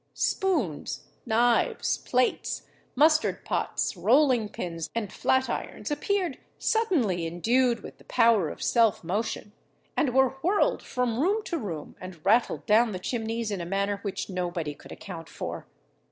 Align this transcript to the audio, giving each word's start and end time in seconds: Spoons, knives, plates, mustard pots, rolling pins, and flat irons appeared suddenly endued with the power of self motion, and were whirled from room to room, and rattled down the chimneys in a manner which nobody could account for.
Spoons, 0.15 1.03
knives, 1.27 1.99
plates, 1.99 2.63
mustard 2.95 3.45
pots, 3.45 3.95
rolling 3.95 4.49
pins, 4.49 4.89
and 4.95 5.13
flat 5.13 5.47
irons 5.47 5.91
appeared 5.91 6.39
suddenly 6.57 7.27
endued 7.27 7.81
with 7.83 7.99
the 7.99 8.03
power 8.05 8.49
of 8.49 8.63
self 8.63 9.03
motion, 9.03 9.51
and 9.95 10.15
were 10.15 10.29
whirled 10.41 10.81
from 10.81 11.19
room 11.19 11.43
to 11.43 11.55
room, 11.59 11.95
and 12.01 12.25
rattled 12.25 12.65
down 12.65 12.93
the 12.93 12.99
chimneys 12.99 13.51
in 13.51 13.61
a 13.61 13.65
manner 13.67 13.97
which 14.01 14.27
nobody 14.27 14.73
could 14.73 14.91
account 14.91 15.29
for. 15.29 15.67